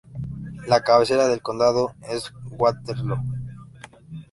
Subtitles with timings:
[0.65, 3.21] La cabecera del condado es Waterloo.